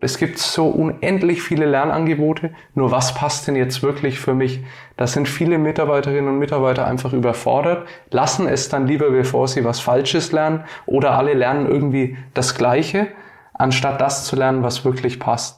[0.00, 4.60] Es gibt so unendlich viele Lernangebote, nur was passt denn jetzt wirklich für mich?
[4.96, 9.80] Da sind viele Mitarbeiterinnen und Mitarbeiter einfach überfordert, lassen es dann lieber, bevor sie was
[9.80, 13.08] Falsches lernen oder alle lernen irgendwie das Gleiche,
[13.54, 15.57] anstatt das zu lernen, was wirklich passt.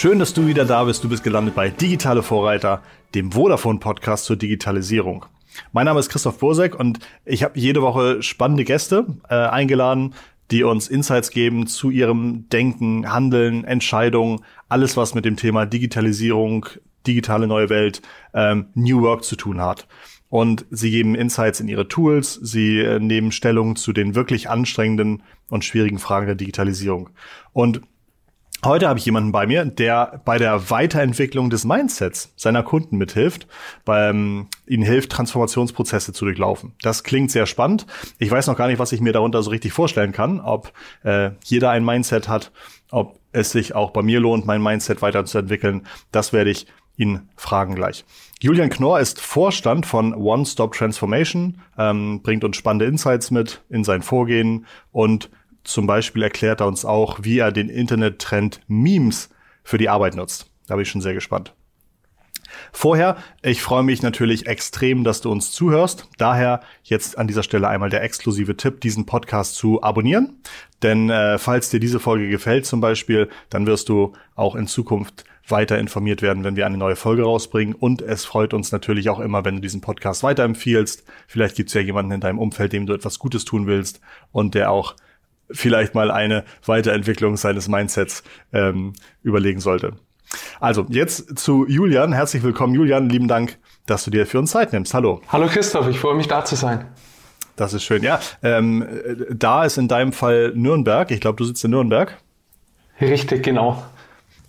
[0.00, 1.02] Schön, dass du wieder da bist.
[1.02, 2.82] Du bist gelandet bei Digitale Vorreiter,
[3.16, 5.24] dem Vodafone-Podcast zur Digitalisierung.
[5.72, 10.14] Mein Name ist Christoph Bursek und ich habe jede Woche spannende Gäste äh, eingeladen,
[10.52, 16.66] die uns Insights geben zu ihrem Denken, Handeln, Entscheidungen, alles was mit dem Thema Digitalisierung,
[17.04, 18.00] digitale neue Welt,
[18.34, 19.88] ähm, New Work zu tun hat.
[20.28, 25.24] Und sie geben Insights in ihre Tools, sie äh, nehmen Stellung zu den wirklich anstrengenden
[25.50, 27.10] und schwierigen Fragen der Digitalisierung.
[27.52, 27.80] Und
[28.64, 33.46] Heute habe ich jemanden bei mir, der bei der Weiterentwicklung des Mindsets seiner Kunden mithilft,
[33.84, 36.72] beim ihnen hilft, Transformationsprozesse zu durchlaufen.
[36.82, 37.86] Das klingt sehr spannend.
[38.18, 40.72] Ich weiß noch gar nicht, was ich mir darunter so richtig vorstellen kann, ob
[41.04, 42.50] äh, jeder ein Mindset hat,
[42.90, 45.86] ob es sich auch bei mir lohnt, mein Mindset weiterzuentwickeln.
[46.10, 48.04] Das werde ich ihn fragen gleich.
[48.40, 53.84] Julian Knorr ist Vorstand von One Stop Transformation, ähm, bringt uns spannende Insights mit in
[53.84, 55.30] sein Vorgehen und
[55.68, 59.28] zum Beispiel erklärt er uns auch, wie er den Internettrend Memes
[59.62, 60.50] für die Arbeit nutzt.
[60.66, 61.52] Da bin ich schon sehr gespannt.
[62.72, 66.08] Vorher, ich freue mich natürlich extrem, dass du uns zuhörst.
[66.16, 70.40] Daher jetzt an dieser Stelle einmal der exklusive Tipp, diesen Podcast zu abonnieren.
[70.82, 75.24] Denn äh, falls dir diese Folge gefällt zum Beispiel, dann wirst du auch in Zukunft
[75.46, 77.74] weiter informiert werden, wenn wir eine neue Folge rausbringen.
[77.74, 81.04] Und es freut uns natürlich auch immer, wenn du diesen Podcast weiterempfiehlst.
[81.26, 84.00] Vielleicht gibt es ja jemanden in deinem Umfeld, dem du etwas Gutes tun willst
[84.32, 84.94] und der auch
[85.50, 88.92] vielleicht mal eine Weiterentwicklung seines Mindsets ähm,
[89.22, 89.94] überlegen sollte.
[90.60, 92.12] Also jetzt zu Julian.
[92.12, 93.08] Herzlich willkommen, Julian.
[93.08, 94.92] Lieben Dank, dass du dir für uns Zeit nimmst.
[94.94, 95.20] Hallo.
[95.28, 96.86] Hallo Christoph, ich freue mich da zu sein.
[97.56, 98.02] Das ist schön.
[98.02, 98.86] Ja, ähm,
[99.34, 101.10] da ist in deinem Fall Nürnberg.
[101.10, 102.16] Ich glaube, du sitzt in Nürnberg.
[103.00, 103.82] Richtig, genau.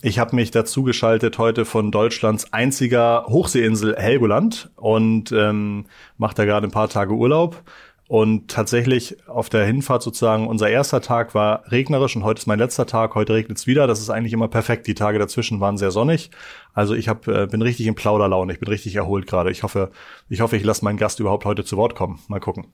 [0.02, 6.44] Ich habe mich dazu geschaltet heute von Deutschlands einziger Hochseeinsel Helgoland und ähm, mache da
[6.46, 7.62] gerade ein paar Tage Urlaub.
[8.10, 12.58] Und tatsächlich auf der Hinfahrt sozusagen, unser erster Tag war regnerisch und heute ist mein
[12.58, 13.14] letzter Tag.
[13.14, 13.86] Heute regnet es wieder.
[13.86, 14.88] Das ist eigentlich immer perfekt.
[14.88, 16.32] Die Tage dazwischen waren sehr sonnig.
[16.74, 18.52] Also ich hab, äh, bin richtig in Plauderlaune.
[18.52, 19.52] Ich bin richtig erholt gerade.
[19.52, 19.92] Ich hoffe,
[20.28, 22.18] ich hoffe, ich lasse meinen Gast überhaupt heute zu Wort kommen.
[22.26, 22.66] Mal gucken.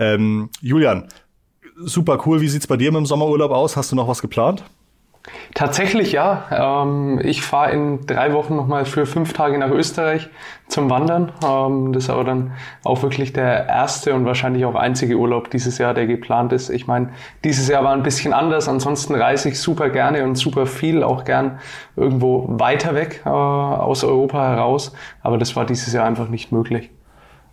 [0.00, 1.06] Ähm, Julian,
[1.76, 2.40] super cool.
[2.40, 3.76] Wie sieht's bei dir mit dem Sommerurlaub aus?
[3.76, 4.64] Hast du noch was geplant?
[5.54, 6.82] Tatsächlich ja.
[6.84, 10.28] Ähm, ich fahre in drei Wochen nochmal für fünf Tage nach Österreich
[10.68, 11.32] zum Wandern.
[11.44, 12.52] Ähm, das ist aber dann
[12.84, 16.70] auch wirklich der erste und wahrscheinlich auch einzige Urlaub dieses Jahr, der geplant ist.
[16.70, 17.10] Ich meine,
[17.42, 18.68] dieses Jahr war ein bisschen anders.
[18.68, 21.58] Ansonsten reise ich super gerne und super viel, auch gern
[21.96, 24.92] irgendwo weiter weg äh, aus Europa heraus.
[25.22, 26.90] Aber das war dieses Jahr einfach nicht möglich.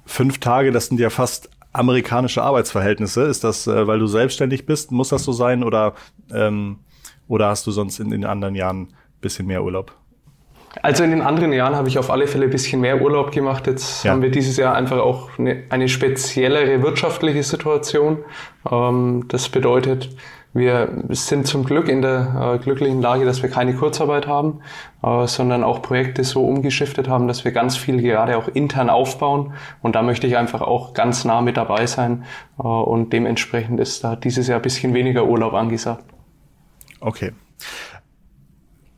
[0.05, 3.23] Fünf Tage, das sind ja fast amerikanische Arbeitsverhältnisse.
[3.23, 4.91] Ist das, äh, weil du selbstständig bist?
[4.91, 5.95] Muss das so sein oder
[6.31, 6.77] ähm
[7.27, 9.93] oder hast du sonst in den anderen Jahren ein bisschen mehr Urlaub?
[10.81, 13.67] Also in den anderen Jahren habe ich auf alle Fälle ein bisschen mehr Urlaub gemacht.
[13.67, 14.11] Jetzt ja.
[14.11, 18.19] haben wir dieses Jahr einfach auch eine, eine speziellere wirtschaftliche Situation.
[18.69, 20.09] Ähm, das bedeutet,
[20.53, 24.61] wir sind zum Glück in der äh, glücklichen Lage, dass wir keine Kurzarbeit haben,
[25.03, 29.53] äh, sondern auch Projekte so umgeschiftet haben, dass wir ganz viel gerade auch intern aufbauen.
[29.81, 32.25] Und da möchte ich einfach auch ganz nah mit dabei sein.
[32.59, 36.05] Äh, und dementsprechend ist da dieses Jahr ein bisschen weniger Urlaub angesagt.
[36.99, 37.31] Okay.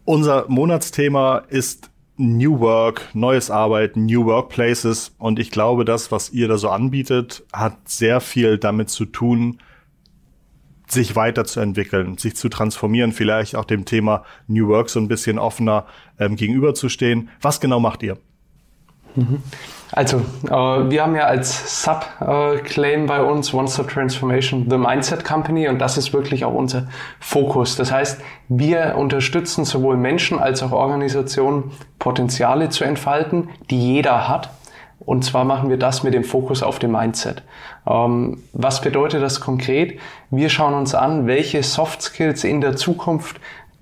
[0.06, 5.16] Unser Monatsthema ist New Work, neues Arbeiten, New Workplaces.
[5.18, 9.60] Und ich glaube, das, was ihr da so anbietet, hat sehr viel damit zu tun,
[10.88, 15.86] sich weiterzuentwickeln, sich zu transformieren, vielleicht auch dem Thema New Work so ein bisschen offener
[16.18, 17.30] ähm, gegenüberzustehen.
[17.42, 18.18] Was genau macht ihr?
[19.16, 19.42] Mhm.
[19.91, 25.79] Also, äh, wir haben ja als Sub-Claim bei uns One-Stop Transformation The Mindset Company und
[25.79, 26.88] das ist wirklich auch unser
[27.19, 27.75] Fokus.
[27.75, 34.51] Das heißt, wir unterstützen sowohl Menschen als auch Organisationen, Potenziale zu entfalten, die jeder hat.
[35.00, 37.42] Und zwar machen wir das mit dem Fokus auf dem Mindset.
[37.88, 40.00] Ähm, was bedeutet das konkret?
[40.30, 43.39] Wir schauen uns an, welche Soft Skills in der Zukunft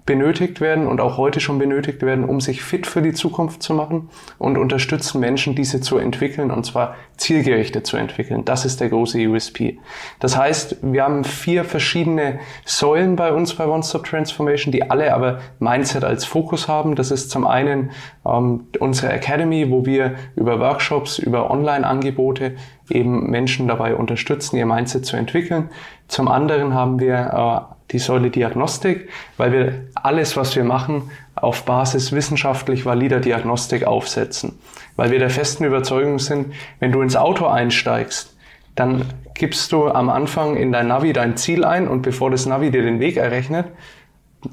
[0.08, 3.76] benötigt werden und auch heute schon benötigt werden, um sich fit für die Zukunft zu
[3.76, 4.10] machen
[4.40, 8.46] und unterstützen Menschen, diese zu entwickeln und zwar zielgerichtet zu entwickeln.
[8.46, 9.78] Das ist der große USP.
[10.20, 15.14] Das heißt, wir haben vier verschiedene Säulen bei uns bei One Stop Transformation, die alle
[15.14, 16.96] aber Mindset als Fokus haben.
[16.96, 17.92] Das ist zum einen
[18.26, 22.56] ähm, unsere Academy, wo wir über Workshops, über Online-Angebote
[22.90, 25.70] eben Menschen dabei unterstützen, ihr Mindset zu entwickeln.
[26.08, 31.64] Zum anderen haben wir äh, die Säule Diagnostik, weil wir alles, was wir machen, auf
[31.64, 34.60] Basis wissenschaftlich valider Diagnostik aufsetzen.
[34.96, 38.36] Weil wir der festen Überzeugung sind, wenn du ins Auto einsteigst,
[38.76, 42.72] dann gibst du am Anfang in dein Navi dein Ziel ein und bevor das Navi
[42.72, 43.68] dir den Weg errechnet,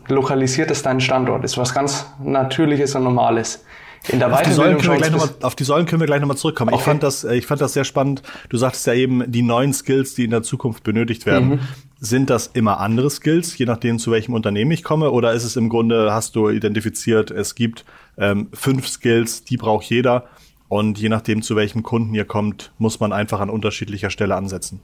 [0.08, 1.44] lokalisiert es deinen Standort.
[1.44, 3.64] Das ist was ganz Natürliches und Normales.
[4.08, 6.06] In der auf die, Säulen können wir gleich noch mal, auf die Säulen können wir
[6.06, 6.74] gleich nochmal zurückkommen.
[6.74, 6.80] Okay.
[6.80, 8.22] Ich, fand das, äh, ich fand das sehr spannend.
[8.50, 11.48] Du sagtest ja eben, die neuen Skills, die in der Zukunft benötigt werden.
[11.48, 11.60] Mhm.
[12.00, 15.10] Sind das immer andere Skills, je nachdem, zu welchem Unternehmen ich komme?
[15.10, 17.86] Oder ist es im Grunde, hast du identifiziert, es gibt
[18.18, 20.24] ähm, fünf Skills, die braucht jeder.
[20.68, 24.80] Und je nachdem, zu welchem Kunden ihr kommt, muss man einfach an unterschiedlicher Stelle ansetzen.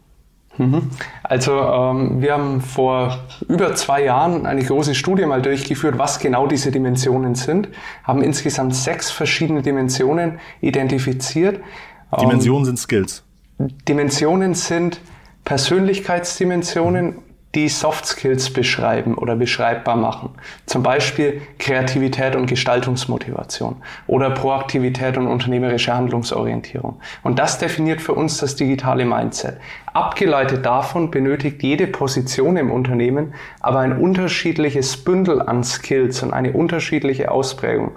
[0.60, 0.90] Mhm.
[1.22, 3.18] Also ähm, wir haben vor
[3.48, 7.70] über zwei Jahren eine große Studie mal durchgeführt, was genau diese Dimensionen sind,
[8.04, 11.60] haben insgesamt sechs verschiedene Dimensionen identifiziert.
[12.20, 13.24] Dimensionen ähm, sind Skills.
[13.88, 15.00] Dimensionen sind
[15.46, 17.16] Persönlichkeitsdimensionen
[17.54, 20.30] die Soft Skills beschreiben oder beschreibbar machen.
[20.66, 23.76] Zum Beispiel Kreativität und Gestaltungsmotivation
[24.06, 27.00] oder Proaktivität und unternehmerische Handlungsorientierung.
[27.24, 29.58] Und das definiert für uns das digitale Mindset.
[29.92, 36.52] Abgeleitet davon benötigt jede Position im Unternehmen aber ein unterschiedliches Bündel an Skills und eine
[36.52, 37.92] unterschiedliche Ausprägung.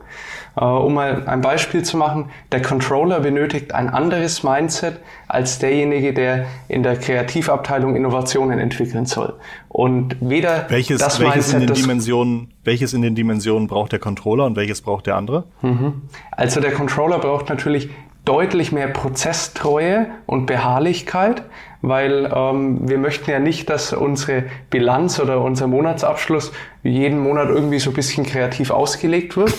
[0.56, 6.14] Äh, um mal ein Beispiel zu machen, der Controller benötigt ein anderes Mindset als derjenige,
[6.14, 9.34] der in der Kreativabteilung Innovationen entwickeln soll.
[9.70, 14.00] Und weder welches, das welches Mindset, in den Dimensionen, welches in den Dimensionen braucht der
[14.00, 15.46] Controller und welches braucht der andere?
[15.62, 16.04] Mhm.
[16.32, 17.90] Also der Controller braucht natürlich
[18.26, 21.44] deutlich mehr Prozesstreue und Beharrlichkeit,
[21.82, 26.54] weil ähm, wir möchten ja nicht, dass unsere Bilanz oder unser Monatsabschluss
[26.84, 29.54] jeden Monat irgendwie so ein bisschen kreativ ausgelegt wird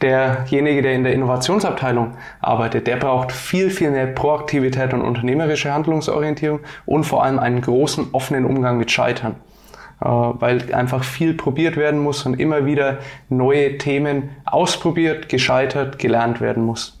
[0.00, 6.60] derjenige, der in der Innovationsabteilung arbeitet, der braucht viel, viel mehr Proaktivität und unternehmerische Handlungsorientierung
[6.86, 9.36] und vor allem einen großen offenen Umgang mit Scheitern.
[10.00, 12.98] Äh, weil einfach viel probiert werden muss und immer wieder
[13.28, 17.00] neue Themen ausprobiert, gescheitert, gelernt werden muss.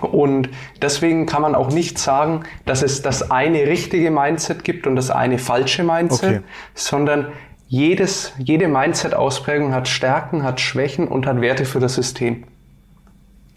[0.00, 0.48] Und
[0.82, 5.12] deswegen kann man auch nicht sagen, dass es das eine richtige Mindset gibt und das
[5.12, 6.40] eine falsche Mindset, okay.
[6.74, 7.28] sondern
[7.68, 12.44] jedes, jede Mindset-Ausprägung hat Stärken, hat Schwächen und hat Werte für das System.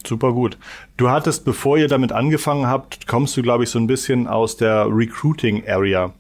[0.06, 0.58] Super gut.
[0.96, 4.56] Du hattest, bevor ihr damit angefangen habt, kommst du, glaube ich, so ein bisschen aus
[4.56, 6.14] der Recruiting-Area.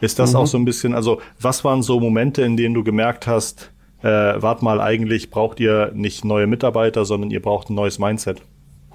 [0.00, 0.38] Ist das mhm.
[0.38, 3.70] auch so ein bisschen, also was waren so Momente, in denen du gemerkt hast,
[4.02, 8.42] äh, wart mal, eigentlich braucht ihr nicht neue Mitarbeiter, sondern ihr braucht ein neues Mindset?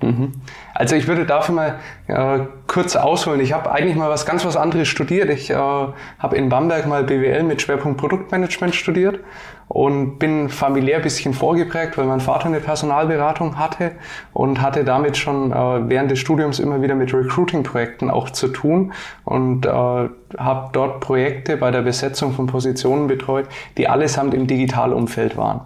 [0.01, 0.33] Mhm.
[0.73, 3.41] Also ich würde dafür mal äh, kurz ausholen.
[3.41, 5.29] Ich habe eigentlich mal was ganz was anderes studiert.
[5.29, 9.19] Ich äh, habe in Bamberg mal BWL mit Schwerpunkt Produktmanagement studiert
[9.67, 13.91] und bin familiär bisschen vorgeprägt, weil mein Vater eine Personalberatung hatte
[14.33, 18.93] und hatte damit schon äh, während des Studiums immer wieder mit Recruiting-Projekten auch zu tun
[19.25, 23.47] und äh, habe dort Projekte bei der Besetzung von Positionen betreut,
[23.77, 25.61] die allesamt im Digitalumfeld waren.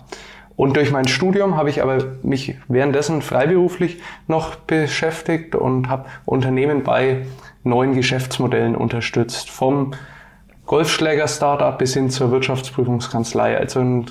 [0.56, 6.84] Und durch mein Studium habe ich aber mich währenddessen freiberuflich noch beschäftigt und habe Unternehmen
[6.84, 7.26] bei
[7.64, 9.50] neuen Geschäftsmodellen unterstützt.
[9.50, 9.94] Vom
[10.66, 13.58] Golfschläger-Startup bis hin zur Wirtschaftsprüfungskanzlei.
[13.58, 14.06] Also ein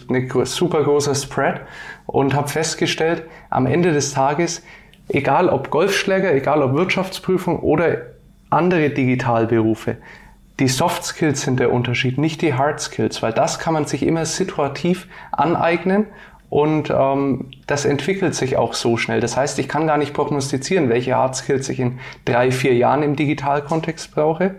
[0.44, 1.61] super großer Spread
[2.06, 4.62] und habe festgestellt, am Ende des Tages,
[5.09, 7.99] egal ob Golfschläger, egal ob Wirtschaftsprüfung oder
[8.50, 9.97] andere Digitalberufe,
[10.61, 14.03] die Soft Skills sind der Unterschied, nicht die Hard Skills, weil das kann man sich
[14.03, 16.06] immer situativ aneignen
[16.53, 19.21] und ähm, das entwickelt sich auch so schnell.
[19.21, 23.03] Das heißt, ich kann gar nicht prognostizieren, welche Hard Skills ich in drei, vier Jahren
[23.03, 24.56] im Digitalkontext brauche.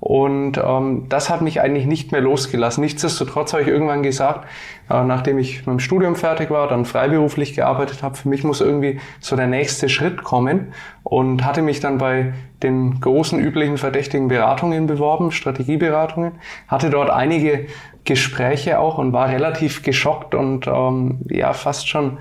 [0.00, 2.82] Und ähm, das hat mich eigentlich nicht mehr losgelassen.
[2.82, 4.46] Nichtsdestotrotz habe ich irgendwann gesagt,
[4.88, 8.62] äh, nachdem ich mit dem Studium fertig war, dann freiberuflich gearbeitet habe, für mich muss
[8.62, 14.28] irgendwie so der nächste Schritt kommen und hatte mich dann bei den großen üblichen verdächtigen
[14.28, 16.32] Beratungen beworben, Strategieberatungen,
[16.66, 17.66] hatte dort einige
[18.06, 22.18] Gespräche auch und war relativ geschockt und ähm, ja fast schon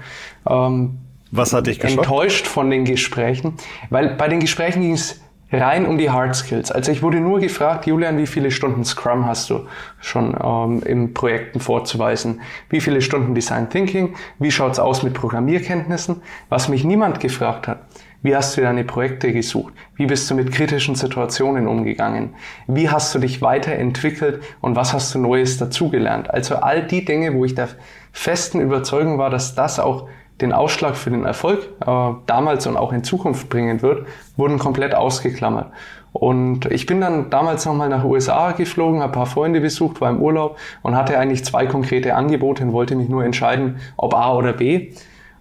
[0.49, 0.97] ähm,
[1.31, 1.99] Was hat dich geschockt?
[1.99, 3.53] enttäuscht von den Gesprächen,
[3.89, 6.71] weil bei den Gesprächen ging es rein um die Hard Skills.
[6.71, 9.67] Also ich wurde nur gefragt, Julian, wie viele Stunden Scrum hast du
[10.01, 12.41] schon ähm, in Projekten vorzuweisen?
[12.69, 14.15] Wie viele Stunden Design Thinking?
[14.39, 16.21] Wie schaut's aus mit Programmierkenntnissen?
[16.49, 17.79] Was mich niemand gefragt hat.
[18.25, 19.75] Wie hast du deine Projekte gesucht?
[19.97, 22.33] Wie bist du mit kritischen Situationen umgegangen?
[22.65, 26.31] Wie hast du dich weiterentwickelt und was hast du Neues dazugelernt?
[26.31, 27.67] Also all die Dinge, wo ich der
[28.11, 30.07] festen Überzeugung war, dass das auch
[30.41, 34.95] den Ausschlag für den Erfolg äh, damals und auch in Zukunft bringen wird, wurden komplett
[34.95, 35.67] ausgeklammert.
[36.11, 40.09] Und ich bin dann damals nochmal nach USA geflogen, habe ein paar Freunde besucht, war
[40.09, 44.33] im Urlaub und hatte eigentlich zwei konkrete Angebote und wollte mich nur entscheiden, ob A
[44.33, 44.93] oder B.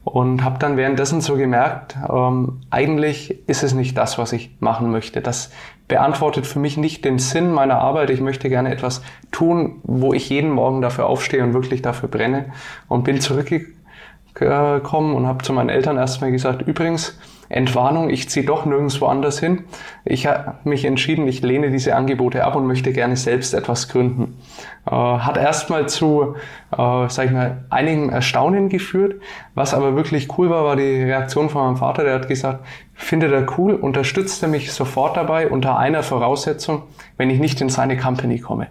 [0.04, 4.90] Und habe dann währenddessen so gemerkt, ähm, eigentlich ist es nicht das, was ich machen
[4.90, 5.22] möchte.
[5.22, 5.50] Das
[5.88, 8.10] beantwortet für mich nicht den Sinn meiner Arbeit.
[8.10, 12.52] Ich möchte gerne etwas tun, wo ich jeden Morgen dafür aufstehe und wirklich dafür brenne.
[12.86, 18.66] Und bin zurückgekommen und habe zu meinen Eltern erstmal gesagt, übrigens, Entwarnung, ich ziehe doch
[18.66, 19.64] nirgendwo anders hin.
[20.04, 24.38] Ich habe mich entschieden, ich lehne diese Angebote ab und möchte gerne selbst etwas gründen.
[24.86, 26.34] Äh, hat erstmal zu,
[26.72, 29.20] äh, sag ich mal, einigen Erstaunen geführt.
[29.54, 32.04] Was aber wirklich cool war, war die Reaktion von meinem Vater.
[32.04, 36.82] Der hat gesagt, findet er cool, unterstützt er mich sofort dabei unter einer Voraussetzung,
[37.16, 38.68] wenn ich nicht in seine Company komme,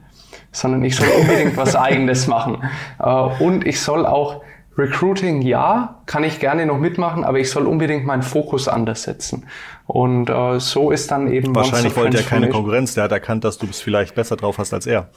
[0.52, 2.64] sondern ich soll unbedingt was eigenes machen.
[3.00, 4.42] Äh, und ich soll auch
[4.78, 9.46] Recruiting ja, kann ich gerne noch mitmachen, aber ich soll unbedingt meinen Fokus anders setzen.
[9.86, 11.54] Und äh, so ist dann eben.
[11.56, 14.74] Wahrscheinlich wollte er keine Konkurrenz, der hat erkannt, dass du es vielleicht besser drauf hast
[14.74, 15.10] als er.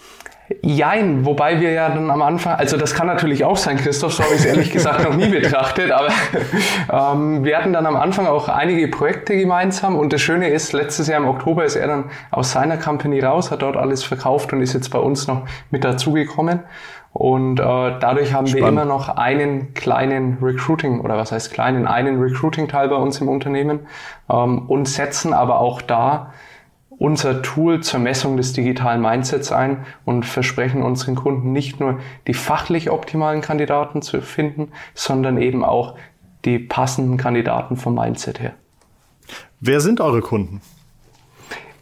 [0.63, 4.23] Jein, wobei wir ja dann am Anfang, also das kann natürlich auch sein, Christoph, so
[4.23, 6.09] habe ich es ehrlich gesagt noch nie betrachtet, aber
[6.93, 11.09] ähm, wir hatten dann am Anfang auch einige Projekte gemeinsam und das Schöne ist, letztes
[11.09, 14.63] Jahr im Oktober ist er dann aus seiner Company raus, hat dort alles verkauft und
[14.63, 16.61] ist jetzt bei uns noch mit dazugekommen.
[17.17, 18.55] Und äh, dadurch haben Spannend.
[18.55, 23.29] wir immer noch einen kleinen Recruiting oder was heißt kleinen, einen Recruiting-Teil bei uns im
[23.29, 23.81] Unternehmen
[24.31, 26.35] ähm, und setzen aber auch da
[26.99, 32.35] unser Tool zur Messung des digitalen Mindsets ein und versprechen unseren Kunden nicht nur die
[32.35, 35.95] fachlich optimalen Kandidaten zu finden, sondern eben auch
[36.45, 38.53] die passenden Kandidaten vom Mindset her.
[39.61, 40.61] Wer sind eure Kunden?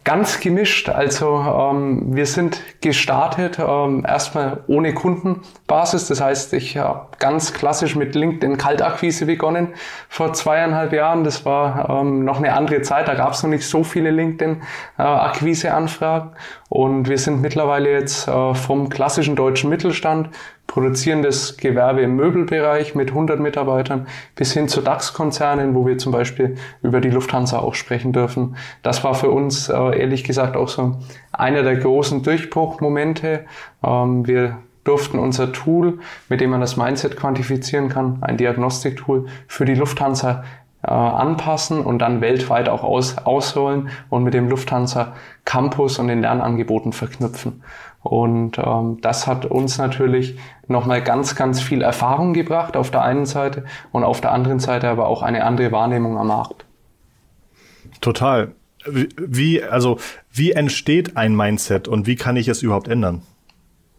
[0.04, 0.88] Ganz gemischt.
[0.90, 6.08] Also ähm, wir sind gestartet ähm, erstmal ohne Kundenbasis.
[6.08, 9.68] Das heißt, ich habe ganz klassisch mit LinkedIn Kaltakquise begonnen
[10.11, 11.25] vor zweieinhalb Jahren.
[11.25, 13.08] Das war ähm, noch eine andere Zeit.
[13.08, 16.32] Da gab es noch nicht so viele LinkedIn-Akquise-Anfragen.
[16.32, 16.34] Äh,
[16.68, 20.28] Und wir sind mittlerweile jetzt äh, vom klassischen deutschen Mittelstand
[20.66, 26.56] produzierendes Gewerbe im Möbelbereich mit 100 Mitarbeitern bis hin zu DAX-Konzernen, wo wir zum Beispiel
[26.83, 28.56] über die Lufthansa auch sprechen dürfen.
[28.83, 30.97] Das war für uns äh, ehrlich gesagt auch so
[31.33, 33.44] einer der großen Durchbruchmomente.
[33.85, 39.64] Ähm, wir durften unser Tool, mit dem man das Mindset quantifizieren kann, ein Diagnostiktool für
[39.64, 40.44] die Lufthansa
[40.83, 46.21] äh, anpassen und dann weltweit auch aus, ausrollen und mit dem Lufthansa Campus und den
[46.21, 47.62] Lernangeboten verknüpfen.
[48.04, 50.37] Und ähm, das hat uns natürlich
[50.68, 54.88] nochmal ganz, ganz viel Erfahrung gebracht auf der einen Seite und auf der anderen Seite
[54.88, 56.66] aber auch eine andere Wahrnehmung am Markt.
[58.02, 58.52] Total.
[58.87, 59.99] Wie, also,
[60.30, 63.23] wie entsteht ein Mindset und wie kann ich es überhaupt ändern?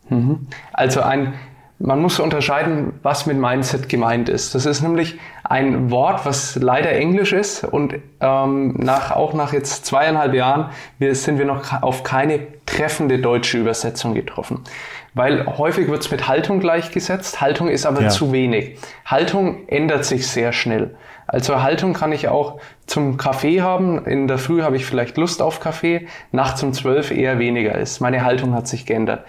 [0.10, 0.48] Mhm.
[0.72, 1.34] Also ein
[1.78, 4.56] man muss unterscheiden, was mit Mindset gemeint ist.
[4.56, 9.86] Das ist nämlich ein Wort, was leider Englisch ist und ähm, nach, auch nach jetzt
[9.86, 14.62] zweieinhalb Jahren wir, sind wir noch auf keine treffende deutsche Übersetzung getroffen.
[15.14, 18.10] Weil häufig wird es mit Haltung gleichgesetzt, Haltung ist aber ja.
[18.10, 18.78] zu wenig.
[19.06, 20.96] Haltung ändert sich sehr schnell.
[21.28, 24.06] Also Haltung kann ich auch zum Kaffee haben.
[24.06, 28.00] In der Früh habe ich vielleicht Lust auf Kaffee, nachts um zwölf eher weniger ist.
[28.00, 29.26] Meine Haltung hat sich geändert.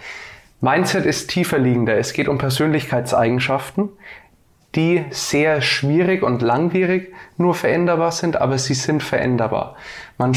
[0.61, 1.97] Mindset ist tiefer liegender.
[1.97, 3.89] Es geht um Persönlichkeitseigenschaften,
[4.75, 9.75] die sehr schwierig und langwierig nur veränderbar sind, aber sie sind veränderbar.
[10.17, 10.35] Man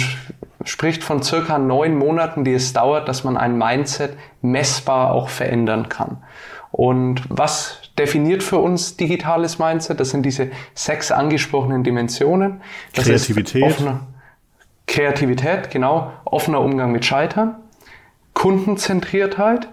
[0.65, 5.89] spricht von circa neun Monaten, die es dauert, dass man ein Mindset messbar auch verändern
[5.89, 6.19] kann.
[6.71, 10.01] Und was definiert für uns digitales Mindset?
[10.01, 12.61] Das sind diese sechs angesprochenen Dimensionen.
[12.95, 13.65] Das Kreativität.
[13.65, 14.01] Offene,
[14.87, 16.13] Kreativität, genau.
[16.25, 17.57] Offener Umgang mit Scheitern.
[18.35, 19.69] Kundenzentriertheit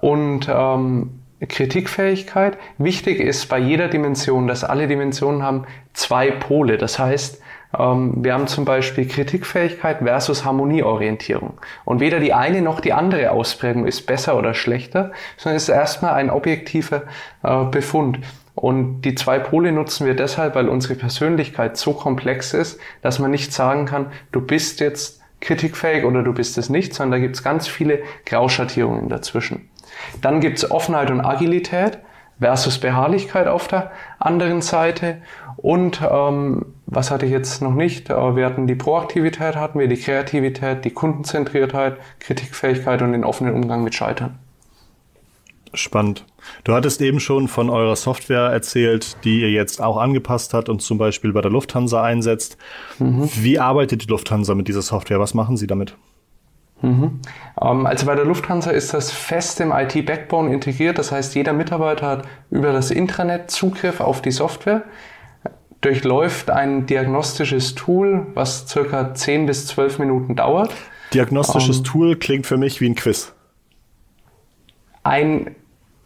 [0.00, 2.58] und ähm, Kritikfähigkeit.
[2.78, 6.78] Wichtig ist bei jeder Dimension, dass alle Dimensionen haben zwei Pole.
[6.78, 7.40] Das heißt,
[7.78, 11.60] ähm, wir haben zum Beispiel Kritikfähigkeit versus Harmonieorientierung.
[11.84, 15.74] Und weder die eine noch die andere Ausprägung ist besser oder schlechter, sondern es ist
[15.74, 17.02] erstmal ein objektiver
[17.42, 18.20] äh, Befund.
[18.54, 23.30] Und die zwei Pole nutzen wir deshalb, weil unsere Persönlichkeit so komplex ist, dass man
[23.30, 27.36] nicht sagen kann, du bist jetzt kritikfähig oder du bist es nicht, sondern da gibt
[27.36, 29.68] es ganz viele Grauschattierungen dazwischen.
[30.20, 31.98] Dann gibt es Offenheit und Agilität
[32.40, 35.18] versus Beharrlichkeit auf der anderen Seite.
[35.56, 38.10] Und ähm, was hatte ich jetzt noch nicht?
[38.10, 43.54] Äh, wir hatten die Proaktivität, hatten wir die Kreativität, die Kundenzentriertheit, Kritikfähigkeit und den offenen
[43.54, 44.38] Umgang mit Scheitern.
[45.74, 46.24] Spannend.
[46.64, 50.80] Du hattest eben schon von eurer Software erzählt, die ihr jetzt auch angepasst hat und
[50.80, 52.56] zum Beispiel bei der Lufthansa einsetzt.
[52.98, 53.28] Mhm.
[53.34, 55.20] Wie arbeitet die Lufthansa mit dieser Software?
[55.20, 55.94] Was machen sie damit?
[56.82, 57.20] Mhm.
[57.60, 60.98] Ähm, also bei der Lufthansa ist das fest im IT-Backbone integriert.
[60.98, 64.82] Das heißt, jeder Mitarbeiter hat über das Intranet Zugriff auf die Software,
[65.80, 70.74] durchläuft ein diagnostisches Tool, was circa 10 bis 12 Minuten dauert.
[71.14, 73.32] Diagnostisches ähm, Tool klingt für mich wie ein Quiz.
[75.02, 75.54] Ein,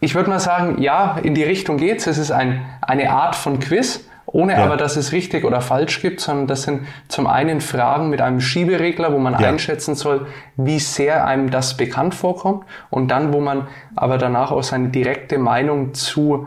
[0.00, 2.06] ich würde mal sagen, ja, in die Richtung geht's.
[2.06, 4.64] Es ist ein, eine Art von Quiz ohne ja.
[4.64, 8.40] aber, dass es richtig oder falsch gibt, sondern das sind zum einen Fragen mit einem
[8.40, 9.48] Schieberegler, wo man ja.
[9.48, 14.62] einschätzen soll, wie sehr einem das bekannt vorkommt und dann, wo man aber danach auch
[14.62, 16.46] seine direkte Meinung zu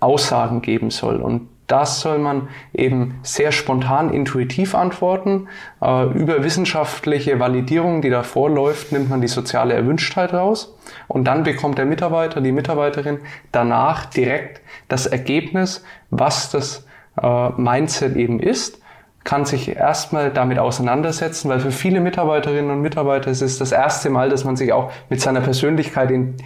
[0.00, 1.16] Aussagen geben soll.
[1.16, 5.46] Und das soll man eben sehr spontan, intuitiv antworten.
[5.80, 10.76] Äh, über wissenschaftliche Validierung, die davor läuft, nimmt man die soziale Erwünschtheit raus.
[11.06, 13.18] Und dann bekommt der Mitarbeiter, die Mitarbeiterin
[13.52, 16.86] danach direkt das Ergebnis, was das
[17.22, 18.80] äh, Mindset eben ist
[19.24, 24.08] kann sich erstmal damit auseinandersetzen, weil für viele Mitarbeiterinnen und Mitarbeiter ist es das erste
[24.08, 26.36] Mal, dass man sich auch mit seiner Persönlichkeit in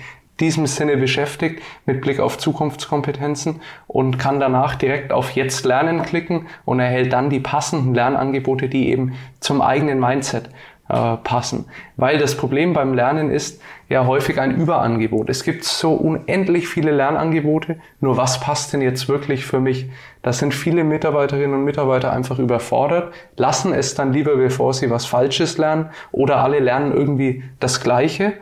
[0.40, 6.46] diesem Sinne beschäftigt mit Blick auf Zukunftskompetenzen und kann danach direkt auf Jetzt lernen klicken
[6.64, 10.50] und erhält dann die passenden Lernangebote, die eben zum eigenen Mindset
[10.88, 11.66] äh, passen.
[11.96, 15.30] Weil das Problem beim Lernen ist ja häufig ein Überangebot.
[15.30, 19.88] Es gibt so unendlich viele Lernangebote, nur was passt denn jetzt wirklich für mich?
[20.22, 25.06] Da sind viele Mitarbeiterinnen und Mitarbeiter einfach überfordert, lassen es dann lieber, bevor sie was
[25.06, 28.34] Falsches lernen oder alle lernen irgendwie das Gleiche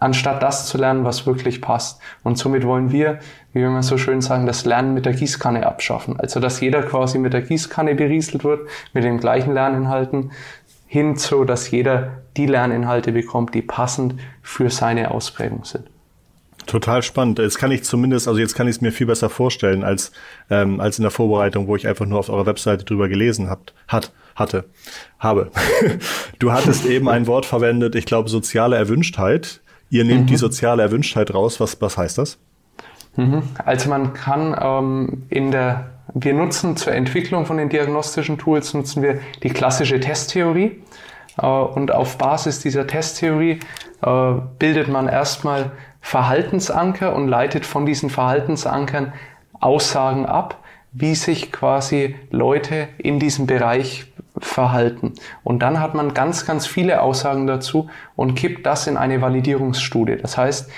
[0.00, 2.00] anstatt das zu lernen, was wirklich passt.
[2.24, 3.18] Und somit wollen wir,
[3.52, 6.18] wie wir immer so schön sagen, das Lernen mit der Gießkanne abschaffen.
[6.18, 10.32] Also, dass jeder quasi mit der Gießkanne berieselt wird, mit den gleichen Lerninhalten,
[10.90, 15.84] hinzu, dass jeder die Lerninhalte bekommt, die passend für seine Ausprägung sind.
[16.66, 17.38] Total spannend.
[17.38, 20.10] Jetzt kann ich zumindest, also jetzt kann ich es mir viel besser vorstellen als,
[20.50, 23.72] ähm, als in der Vorbereitung, wo ich einfach nur auf eurer Webseite drüber gelesen habt,
[23.86, 24.64] hat, hatte,
[25.20, 25.52] habe.
[26.40, 29.60] du hattest eben ein Wort verwendet, ich glaube, soziale Erwünschtheit.
[29.90, 30.26] Ihr nehmt mhm.
[30.26, 31.60] die soziale Erwünschtheit raus.
[31.60, 32.36] Was, was heißt das?
[33.14, 33.42] Mhm.
[33.64, 39.02] Also man kann ähm, in der, wir nutzen zur Entwicklung von den diagnostischen Tools, nutzen
[39.02, 40.82] wir die klassische Testtheorie.
[41.40, 43.60] Äh, und auf Basis dieser Testtheorie
[44.02, 49.12] äh, bildet man erstmal Verhaltensanker und leitet von diesen Verhaltensankern
[49.60, 50.58] Aussagen ab,
[50.92, 54.06] wie sich quasi Leute in diesem Bereich
[54.38, 55.14] verhalten.
[55.44, 60.16] Und dann hat man ganz, ganz viele Aussagen dazu und kippt das in eine Validierungsstudie.
[60.16, 60.70] Das heißt,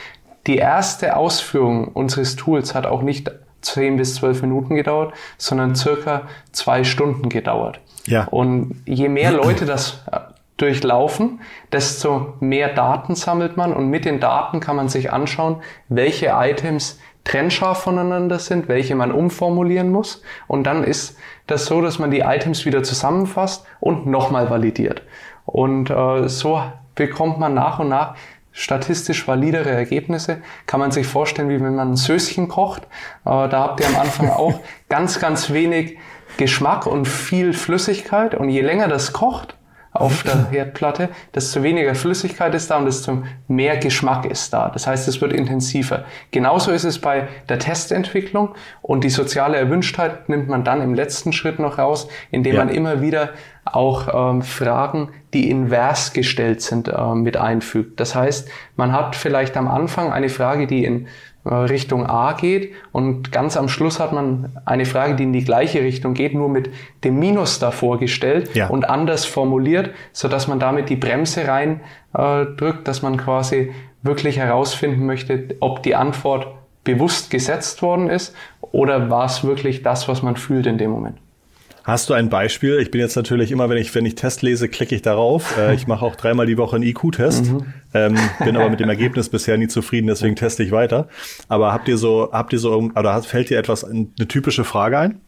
[0.48, 3.30] die erste Ausführung unseres Tools hat auch nicht
[3.62, 6.22] 10 bis 12 Minuten gedauert, sondern circa
[6.52, 7.80] zwei Stunden gedauert.
[8.06, 8.24] Ja.
[8.24, 10.18] Und je mehr Leute das äh,
[10.56, 11.40] durchlaufen,
[11.72, 15.56] desto mehr Daten sammelt man und mit den Daten kann man sich anschauen,
[15.88, 20.22] welche Items trennscharf voneinander sind, welche man umformulieren muss.
[20.48, 25.02] Und dann ist das so, dass man die Items wieder zusammenfasst und nochmal validiert.
[25.46, 26.62] Und äh, so
[26.94, 28.16] bekommt man nach und nach
[28.52, 30.38] statistisch validere Ergebnisse.
[30.66, 32.82] Kann man sich vorstellen, wie wenn man ein Söschen kocht.
[33.24, 35.98] Äh, da habt ihr am Anfang auch ganz, ganz wenig
[36.36, 38.34] Geschmack und viel Flüssigkeit.
[38.34, 39.56] Und je länger das kocht,
[39.92, 44.70] auf der Herdplatte, desto weniger Flüssigkeit ist da und desto mehr Geschmack ist da.
[44.70, 46.04] Das heißt, es wird intensiver.
[46.30, 51.32] Genauso ist es bei der Testentwicklung und die soziale Erwünschtheit nimmt man dann im letzten
[51.32, 52.64] Schritt noch raus, indem ja.
[52.64, 53.30] man immer wieder
[53.64, 58.00] auch ähm, Fragen, die invers gestellt sind, äh, mit einfügt.
[58.00, 61.06] Das heißt, man hat vielleicht am Anfang eine Frage, die in
[61.44, 65.44] äh, Richtung A geht und ganz am Schluss hat man eine Frage, die in die
[65.44, 66.70] gleiche Richtung geht, nur mit
[67.04, 68.68] dem Minus davor gestellt ja.
[68.68, 71.80] und anders formuliert, so dass man damit die Bremse rein
[72.14, 73.72] äh, drückt, dass man quasi
[74.02, 76.48] wirklich herausfinden möchte, ob die Antwort
[76.84, 81.18] bewusst gesetzt worden ist oder war es wirklich das, was man fühlt in dem Moment.
[81.84, 82.78] Hast du ein Beispiel?
[82.78, 85.58] Ich bin jetzt natürlich immer, wenn ich, wenn ich Test lese, klicke ich darauf.
[85.58, 87.66] Äh, ich mache auch dreimal die Woche einen IQ-Test, mhm.
[87.92, 91.08] ähm, bin aber mit dem Ergebnis bisher nie zufrieden, deswegen teste ich weiter.
[91.48, 95.20] Aber habt ihr so, habt ihr so, oder fällt dir etwas, eine typische Frage ein?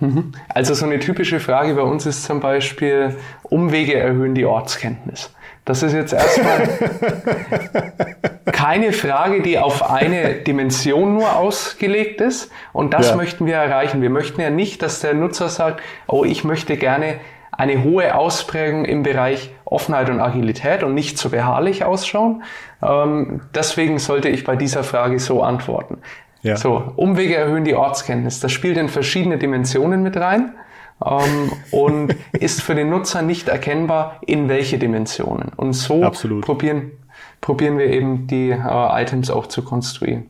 [0.00, 0.32] Mhm.
[0.48, 5.30] Also so eine typische Frage bei uns ist zum Beispiel, Umwege erhöhen die Ortskenntnis.
[5.64, 6.68] Das ist jetzt erstmal
[8.52, 12.50] keine Frage, die auf eine Dimension nur ausgelegt ist.
[12.72, 13.16] Und das ja.
[13.16, 14.02] möchten wir erreichen.
[14.02, 17.20] Wir möchten ja nicht, dass der Nutzer sagt, oh, ich möchte gerne
[17.52, 22.42] eine hohe Ausprägung im Bereich Offenheit und Agilität und nicht so beharrlich ausschauen.
[22.82, 25.98] Ähm, deswegen sollte ich bei dieser Frage so antworten.
[26.42, 26.56] Ja.
[26.56, 28.40] So, Umwege erhöhen die Ortskenntnis.
[28.40, 30.54] Das spielt in verschiedene Dimensionen mit rein
[31.04, 35.50] ähm, und ist für den Nutzer nicht erkennbar, in welche Dimensionen.
[35.56, 36.44] Und so Absolut.
[36.44, 36.92] probieren,
[37.40, 40.26] probieren wir eben die äh, Items auch zu konstruieren.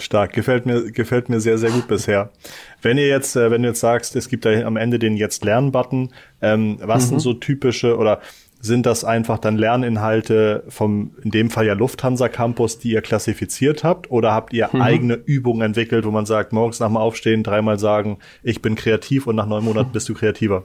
[0.00, 2.30] Stark, gefällt mir, gefällt mir sehr, sehr gut bisher.
[2.82, 5.44] Wenn ihr jetzt, äh, wenn du jetzt sagst, es gibt da am Ende den Jetzt
[5.44, 7.08] Lernen-Button, ähm, was mhm.
[7.08, 8.20] sind so typische oder
[8.60, 13.84] sind das einfach dann Lerninhalte vom, in dem Fall ja Lufthansa Campus, die ihr klassifiziert
[13.84, 14.10] habt?
[14.10, 14.82] Oder habt ihr mhm.
[14.82, 19.26] eigene Übungen entwickelt, wo man sagt, morgens nach dem Aufstehen dreimal sagen, ich bin kreativ
[19.26, 20.64] und nach neun Monaten bist du kreativer?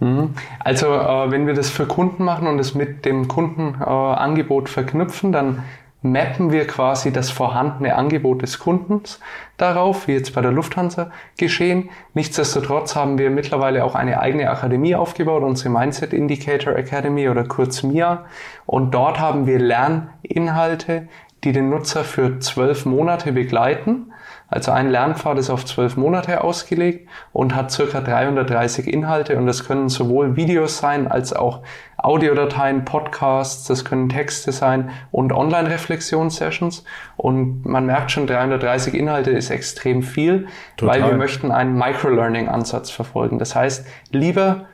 [0.00, 0.30] Mhm.
[0.58, 5.30] Also, äh, wenn wir das für Kunden machen und es mit dem Kundenangebot äh, verknüpfen,
[5.30, 5.62] dann
[6.04, 9.20] mappen wir quasi das vorhandene Angebot des Kundens
[9.56, 11.88] darauf, wie jetzt bei der Lufthansa geschehen.
[12.12, 17.82] Nichtsdestotrotz haben wir mittlerweile auch eine eigene Akademie aufgebaut, unsere Mindset Indicator Academy oder kurz
[17.82, 18.26] MIA.
[18.66, 21.08] Und dort haben wir Lerninhalte,
[21.42, 24.12] die den Nutzer für zwölf Monate begleiten
[24.48, 29.66] also ein Lernpfad ist auf zwölf Monate ausgelegt und hat circa 330 Inhalte und das
[29.66, 31.62] können sowohl Videos sein als auch
[31.96, 36.84] Audiodateien, Podcasts, das können Texte sein und Online-Reflexionssessions.
[37.16, 41.00] Und man merkt schon, 330 Inhalte ist extrem viel, Total.
[41.00, 43.38] weil wir möchten einen Microlearning-Ansatz verfolgen.
[43.38, 44.66] Das heißt, lieber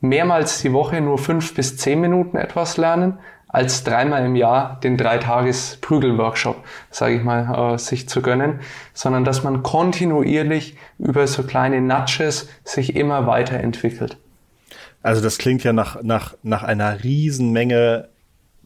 [0.00, 3.18] mehrmals die Woche nur fünf bis zehn Minuten etwas lernen,
[3.48, 8.60] als dreimal im Jahr den Dreitages-Prügel-Workshop, sage ich mal, äh, sich zu gönnen,
[8.92, 14.18] sondern dass man kontinuierlich über so kleine Nudges sich immer weiterentwickelt.
[15.02, 18.08] Also das klingt ja nach, nach, nach einer Riesenmenge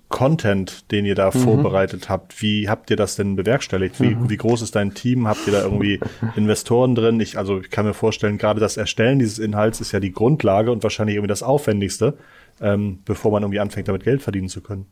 [0.08, 1.40] Content, den ihr da mhm.
[1.40, 2.40] vorbereitet habt.
[2.42, 4.00] Wie habt ihr das denn bewerkstelligt?
[4.00, 4.30] Wie, mhm.
[4.30, 5.26] wie groß ist dein Team?
[5.26, 5.98] Habt ihr da irgendwie
[6.36, 7.18] Investoren drin?
[7.18, 10.70] Ich, also ich kann mir vorstellen, gerade das Erstellen dieses Inhalts ist ja die Grundlage
[10.70, 12.14] und wahrscheinlich irgendwie das Aufwendigste
[12.60, 14.86] ähm, bevor man irgendwie anfängt, damit Geld verdienen zu können.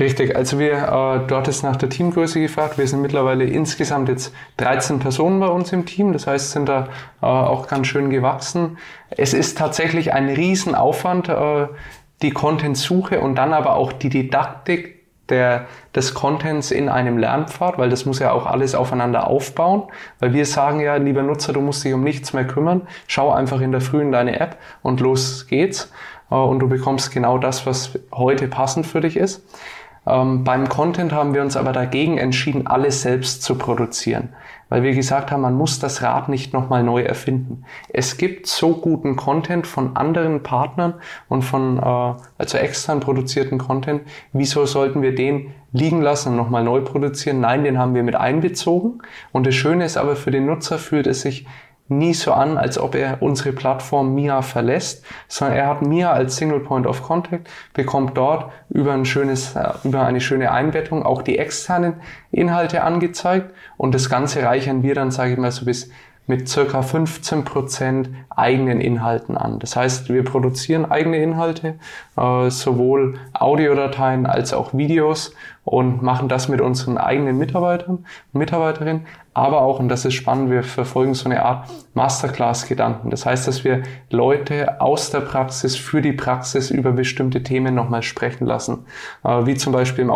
[0.00, 2.78] Richtig, also wir, äh, dort ist nach der Teamgröße gefragt.
[2.78, 6.88] Wir sind mittlerweile insgesamt jetzt 13 Personen bei uns im Team, das heißt, sind da
[7.22, 8.78] äh, auch ganz schön gewachsen.
[9.10, 11.68] Es ist tatsächlich ein Riesenaufwand, äh,
[12.22, 17.88] die Content-Suche und dann aber auch die Didaktik der, des Contents in einem Lernpfad, weil
[17.88, 19.84] das muss ja auch alles aufeinander aufbauen,
[20.18, 23.60] weil wir sagen ja, lieber Nutzer, du musst dich um nichts mehr kümmern, schau einfach
[23.60, 25.92] in der Früh in deine App und los geht's.
[26.30, 29.42] Äh, und du bekommst genau das, was heute passend für dich ist.
[30.06, 34.30] Ähm, beim Content haben wir uns aber dagegen entschieden, alles selbst zu produzieren,
[34.68, 37.64] weil wir gesagt haben, man muss das Rad nicht nochmal neu erfinden.
[37.88, 40.94] Es gibt so guten Content von anderen Partnern
[41.28, 44.02] und von äh, also extern produzierten Content.
[44.34, 47.40] Wieso sollten wir den liegen lassen und nochmal neu produzieren?
[47.40, 49.00] Nein, den haben wir mit einbezogen.
[49.32, 51.46] Und das Schöne ist aber, für den Nutzer fühlt es sich
[51.88, 56.36] nie so an, als ob er unsere Plattform Mia verlässt, sondern er hat Mia als
[56.36, 61.22] Single Point of Contact, bekommt dort über ein schönes, äh, über eine schöne Einbettung auch
[61.22, 61.94] die externen
[62.30, 65.90] Inhalte angezeigt und das Ganze reichern wir dann, sage ich mal, so bis
[66.26, 69.58] mit circa 15 Prozent eigenen Inhalten an.
[69.58, 71.74] Das heißt, wir produzieren eigene Inhalte,
[72.16, 75.32] äh, sowohl Audiodateien als auch Videos
[75.64, 80.50] und machen das mit unseren eigenen Mitarbeitern und Mitarbeiterinnen, aber auch, und das ist spannend,
[80.50, 83.10] wir verfolgen so eine Art Masterclass-Gedanken.
[83.10, 88.02] Das heißt, dass wir Leute aus der Praxis für die Praxis über bestimmte Themen nochmal
[88.02, 88.86] sprechen lassen.
[89.24, 90.10] Äh, wie zum Beispiel im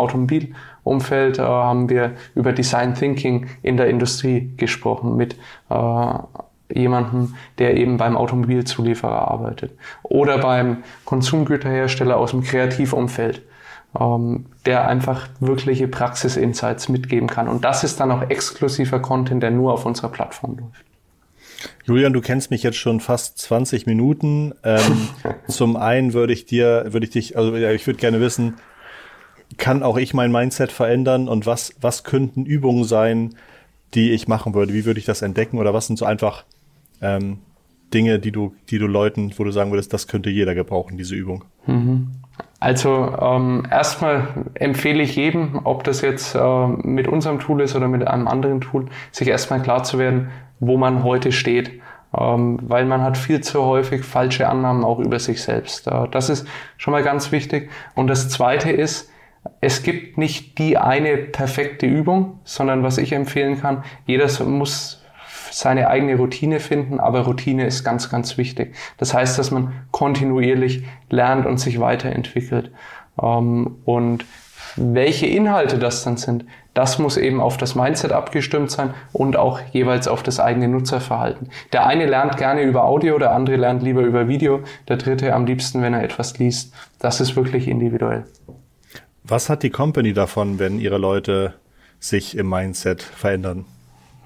[0.83, 5.35] Automobilumfeld äh, haben wir über Design Thinking in der Industrie gesprochen mit
[5.69, 6.13] äh,
[6.71, 9.71] jemanden, der eben beim Automobilzulieferer arbeitet.
[10.03, 13.41] Oder beim Konsumgüterhersteller aus dem Kreativumfeld
[13.99, 17.47] ähm, der einfach wirkliche Praxis-Insights mitgeben kann.
[17.47, 20.85] Und das ist dann auch exklusiver Content, der nur auf unserer Plattform läuft.
[21.85, 24.53] Julian, du kennst mich jetzt schon fast 20 Minuten.
[24.63, 25.09] Ähm,
[25.47, 28.57] zum einen würde ich dir, würde ich dich, also ich würde gerne wissen,
[29.57, 33.35] kann auch ich mein Mindset verändern und was, was könnten Übungen sein,
[33.93, 34.73] die ich machen würde?
[34.73, 36.43] Wie würde ich das entdecken oder was sind so einfach
[37.01, 37.39] ähm,
[37.93, 41.15] Dinge, die du, die du Leuten, wo du sagen würdest, das könnte jeder gebrauchen, diese
[41.15, 41.45] Übung?
[41.65, 42.11] Mhm.
[42.59, 47.87] Also ähm, erstmal empfehle ich jedem, ob das jetzt äh, mit unserem Tool ist oder
[47.87, 51.79] mit einem anderen Tool, sich erstmal klar zu werden, wo man heute steht.
[52.17, 55.87] Ähm, weil man hat viel zu häufig falsche Annahmen auch über sich selbst.
[55.87, 57.69] Äh, das ist schon mal ganz wichtig.
[57.95, 59.09] Und das Zweite ist,
[59.61, 65.03] es gibt nicht die eine perfekte Übung, sondern was ich empfehlen kann, jeder muss
[65.51, 68.75] seine eigene Routine finden, aber Routine ist ganz, ganz wichtig.
[68.97, 72.71] Das heißt, dass man kontinuierlich lernt und sich weiterentwickelt.
[73.21, 74.25] Ähm, und
[74.75, 79.59] welche Inhalte das dann sind, das muss eben auf das Mindset abgestimmt sein und auch
[79.71, 81.49] jeweils auf das eigene Nutzerverhalten.
[81.73, 85.45] Der eine lernt gerne über Audio, der andere lernt lieber über Video, der dritte am
[85.45, 86.73] liebsten, wenn er etwas liest.
[86.99, 88.25] Das ist wirklich individuell.
[89.29, 91.53] Was hat die Company davon, wenn ihre Leute
[91.99, 93.65] sich im Mindset verändern?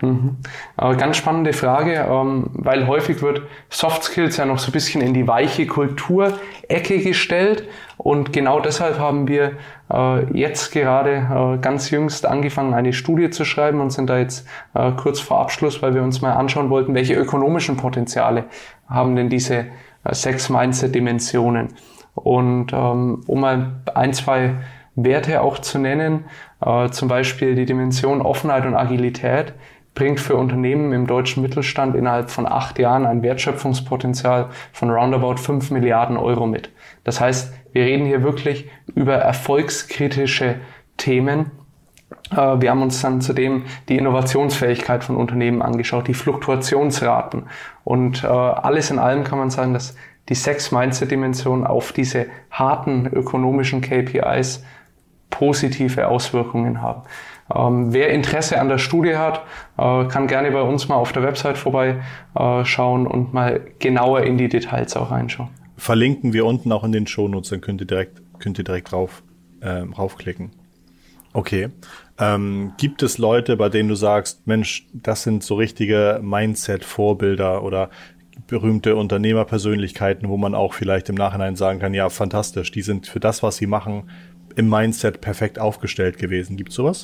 [0.01, 0.37] Mhm.
[0.75, 5.01] Aber ganz spannende Frage, ähm, weil häufig wird Soft Skills ja noch so ein bisschen
[5.01, 9.53] in die weiche Kulturecke gestellt und genau deshalb haben wir
[9.91, 14.45] äh, jetzt gerade äh, ganz jüngst angefangen, eine Studie zu schreiben und sind da jetzt
[14.73, 18.45] äh, kurz vor Abschluss, weil wir uns mal anschauen wollten, welche ökonomischen Potenziale
[18.89, 19.67] haben denn diese
[20.11, 21.69] sechs Mindset-Dimensionen.
[22.13, 24.55] Und ähm, um mal ein, zwei
[24.95, 26.25] Werte auch zu nennen,
[26.91, 29.53] zum Beispiel die Dimension Offenheit und Agilität,
[29.95, 35.71] bringt für Unternehmen im deutschen Mittelstand innerhalb von acht Jahren ein Wertschöpfungspotenzial von roundabout fünf
[35.71, 36.71] Milliarden Euro mit.
[37.03, 40.55] Das heißt, wir reden hier wirklich über erfolgskritische
[40.97, 41.51] Themen
[42.31, 47.43] Äh, wir haben uns dann zudem die Innovationsfähigkeit von Unternehmen angeschaut, die Fluktuationsraten.
[47.83, 49.95] Und äh, alles in allem kann man sagen, dass
[50.29, 54.63] die sechs Mindset-Dimensionen auf diese harten ökonomischen KPIs
[55.33, 57.01] positive Auswirkungen haben.
[57.53, 59.41] Ähm, wer Interesse an der Studie hat,
[59.77, 64.47] äh, kann gerne bei uns mal auf der Website vorbeischauen und mal genauer in die
[64.47, 65.49] Details auch reinschauen.
[65.75, 69.23] Verlinken wir unten auch in den Shownotes, dann könnt ihr direkt, könnt ihr direkt rauf,
[69.61, 70.51] äh, raufklicken.
[71.33, 71.69] Okay.
[72.19, 77.89] Ähm, gibt es Leute, bei denen du sagst, Mensch, das sind so richtige Mindset-Vorbilder oder
[78.47, 83.19] berühmte Unternehmerpersönlichkeiten, wo man auch vielleicht im Nachhinein sagen kann, ja, fantastisch, die sind für
[83.19, 84.09] das, was sie machen,
[84.55, 86.57] im Mindset perfekt aufgestellt gewesen.
[86.57, 87.03] Gibt es sowas?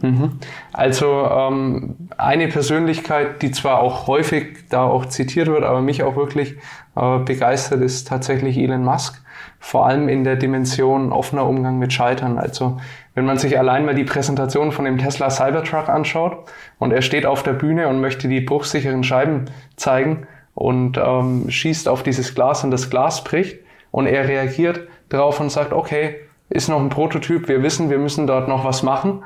[0.00, 0.38] Mhm.
[0.72, 6.14] Also ähm, eine Persönlichkeit, die zwar auch häufig da auch zitiert wird, aber mich auch
[6.16, 6.56] wirklich
[6.94, 9.22] äh, begeistert, ist tatsächlich Elon Musk.
[9.60, 12.38] Vor allem in der Dimension offener Umgang mit Scheitern.
[12.38, 12.78] Also
[13.14, 17.26] wenn man sich allein mal die Präsentation von dem Tesla Cybertruck anschaut und er steht
[17.26, 22.62] auf der Bühne und möchte die bruchsicheren Scheiben zeigen und ähm, schießt auf dieses Glas
[22.62, 23.58] und das Glas bricht
[23.90, 26.16] und er reagiert darauf und sagt, okay,
[26.50, 29.22] ist noch ein Prototyp, wir wissen, wir müssen dort noch was machen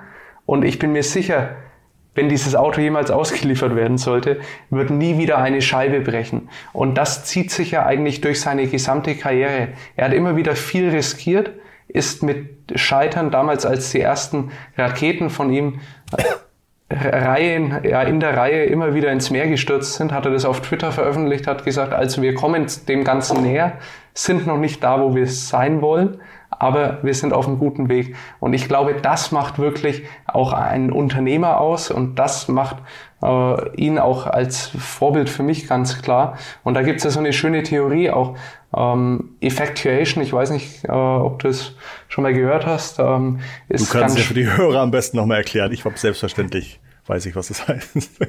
[0.47, 1.57] und ich bin mir sicher,
[2.15, 6.51] wenn dieses Auto jemals ausgeliefert werden sollte, wird nie wieder eine Scheibe brechen.
[6.73, 9.69] Und das zieht sich ja eigentlich durch seine gesamte Karriere.
[9.97, 11.53] Er hat immer wieder viel riskiert,
[11.89, 15.81] ist mit Scheitern damals, als die ersten Raketen von ihm
[16.17, 16.23] äh,
[16.95, 20.61] Reihen, ja, in der Reihe immer wieder ins Meer gestürzt sind, hat er das auf
[20.61, 23.79] Twitter veröffentlicht, hat gesagt, also wir kommen dem Ganzen näher,
[24.13, 26.21] sind noch nicht da, wo wir sein wollen,
[26.63, 28.15] aber wir sind auf einem guten Weg.
[28.39, 32.77] Und ich glaube, das macht wirklich auch einen Unternehmer aus und das macht
[33.21, 36.39] äh, ihn auch als Vorbild für mich ganz klar.
[36.63, 38.37] Und da gibt es ja so eine schöne Theorie auch,
[38.77, 41.75] ähm, Effectuation, ich weiß nicht, äh, ob du es
[42.07, 43.01] schon mal gehört hast.
[43.01, 45.73] Ähm, ist du kannst ja für die Hörer am besten nochmal erklären.
[45.73, 48.21] Ich habe selbstverständlich, weiß ich, was das heißt.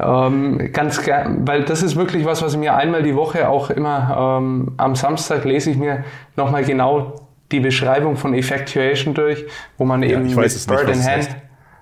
[0.00, 3.70] Ähm, ganz gern, weil das ist wirklich was, was ich mir einmal die Woche auch
[3.70, 6.02] immer ähm, am Samstag lese ich mir
[6.34, 9.44] nochmal genau die Beschreibung von Effectuation durch,
[9.76, 11.28] wo man ja, eben mit Bird in Hand,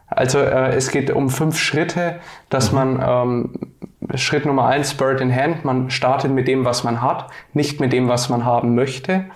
[0.08, 2.20] also äh, es geht um fünf Schritte,
[2.50, 2.78] dass mhm.
[2.78, 7.30] man ähm, Schritt Nummer eins, Bird in Hand, man startet mit dem, was man hat,
[7.52, 9.26] nicht mit dem, was man haben möchte.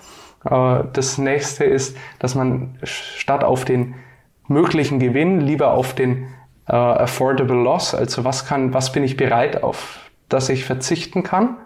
[0.45, 3.95] Äh, das nächste ist, dass man statt auf den
[4.47, 6.27] möglichen Gewinn lieber auf den
[6.67, 11.57] äh, affordable loss, also was kann, was bin ich bereit auf, dass ich verzichten kann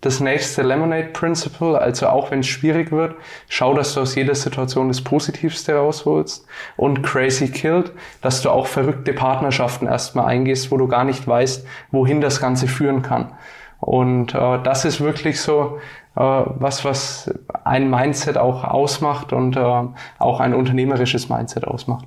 [0.00, 3.16] das nächste Lemonade Principle, also auch wenn es schwierig wird,
[3.48, 6.46] schau, dass du aus jeder Situation das Positivste rausholst.
[6.76, 11.66] Und Crazy Killed, dass du auch verrückte Partnerschaften erstmal eingehst, wo du gar nicht weißt,
[11.90, 13.32] wohin das Ganze führen kann.
[13.78, 15.78] Und äh, das ist wirklich so
[16.16, 17.32] äh, was, was
[17.64, 19.82] ein Mindset auch ausmacht und äh,
[20.18, 22.06] auch ein unternehmerisches Mindset ausmacht.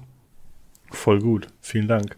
[0.91, 2.15] Voll gut, vielen Dank.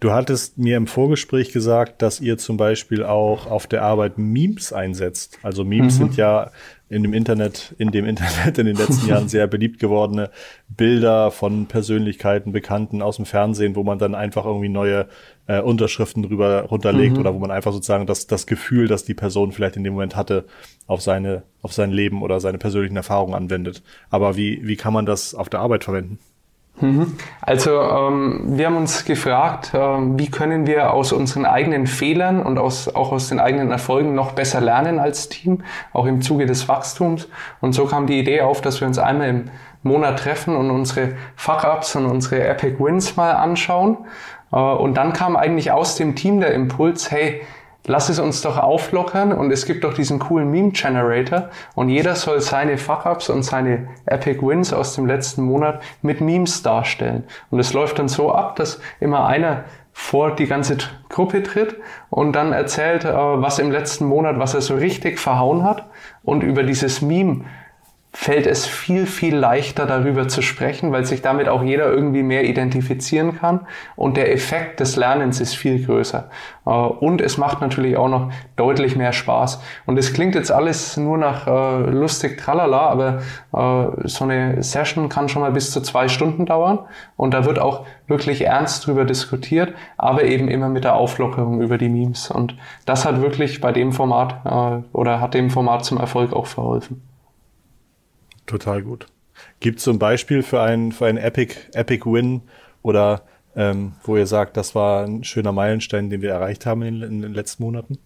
[0.00, 4.72] Du hattest mir im Vorgespräch gesagt, dass ihr zum Beispiel auch auf der Arbeit Memes
[4.72, 5.38] einsetzt.
[5.42, 5.98] Also Memes mhm.
[5.98, 6.52] sind ja
[6.88, 10.30] in dem Internet, in dem Internet in den letzten Jahren sehr beliebt gewordene
[10.68, 15.08] Bilder von Persönlichkeiten, Bekannten aus dem Fernsehen, wo man dann einfach irgendwie neue
[15.48, 17.20] äh, Unterschriften drüber runterlegt mhm.
[17.20, 20.14] oder wo man einfach sozusagen das, das Gefühl, das die Person vielleicht in dem Moment
[20.14, 20.44] hatte,
[20.86, 23.82] auf seine, auf sein Leben oder seine persönlichen Erfahrungen anwendet.
[24.10, 26.20] Aber wie, wie kann man das auf der Arbeit verwenden?
[26.80, 27.16] Mhm.
[27.40, 32.58] Also ähm, wir haben uns gefragt, äh, wie können wir aus unseren eigenen Fehlern und
[32.58, 35.62] aus, auch aus den eigenen Erfolgen noch besser lernen als Team,
[35.92, 37.28] auch im Zuge des Wachstums.
[37.60, 39.44] Und so kam die Idee auf, dass wir uns einmal im
[39.82, 43.98] Monat treffen und unsere Fuck-Ups und unsere Epic Wins mal anschauen.
[44.52, 47.40] Äh, und dann kam eigentlich aus dem Team der Impuls, hey,
[47.86, 52.14] lass es uns doch auflockern und es gibt doch diesen coolen Meme Generator und jeder
[52.14, 57.24] soll seine Fuck-Ups und seine Epic Wins aus dem letzten Monat mit Memes darstellen.
[57.50, 60.76] Und es läuft dann so ab, dass immer einer vor die ganze
[61.08, 61.76] Gruppe tritt
[62.08, 65.86] und dann erzählt, äh, was im letzten Monat, was er so richtig verhauen hat
[66.22, 67.44] und über dieses Meme
[68.12, 72.44] fällt es viel, viel leichter darüber zu sprechen, weil sich damit auch jeder irgendwie mehr
[72.44, 73.66] identifizieren kann
[73.96, 76.30] und der Effekt des Lernens ist viel größer.
[76.66, 79.60] Äh, und es macht natürlich auch noch deutlich mehr Spaß.
[79.84, 83.18] Und es klingt jetzt alles nur nach äh, lustig tralala, aber
[83.52, 86.80] äh, so eine Session kann schon mal bis zu zwei Stunden dauern
[87.16, 91.76] und da wird auch wirklich ernst drüber diskutiert, aber eben immer mit der Auflockerung über
[91.76, 92.30] die Memes.
[92.30, 97.02] Und das hat wirklich bei dem Format oder hat dem Format zum Erfolg auch verholfen.
[98.48, 99.06] Total gut.
[99.60, 102.42] Gibt es so ein Beispiel für einen, für einen Epic, Epic Win
[102.82, 103.22] oder
[103.54, 107.22] ähm, wo ihr sagt, das war ein schöner Meilenstein, den wir erreicht haben in, in
[107.22, 107.98] den letzten Monaten?